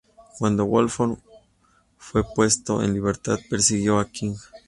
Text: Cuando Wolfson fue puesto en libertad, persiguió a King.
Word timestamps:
Cuando 0.39 0.65
Wolfson 0.65 1.21
fue 1.95 2.23
puesto 2.23 2.81
en 2.81 2.91
libertad, 2.93 3.37
persiguió 3.51 3.99
a 3.99 4.09
King. 4.09 4.33